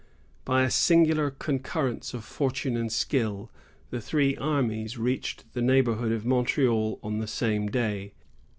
By 0.45 0.63
a 0.63 0.71
singular 0.71 1.29
concurrence 1.29 2.15
of 2.15 2.23
fortune 2.25 2.75
and 2.75 2.91
skill, 2.91 3.51
the 3.91 4.01
three 4.01 4.35
armies 4.35 4.97
reached 4.97 5.53
the 5.53 5.61
neighborhood 5.61 6.11
of 6.11 6.25
Montreal 6.25 6.99
on 7.03 7.19
the 7.19 7.27
same 7.27 7.67
day. 7.69 8.13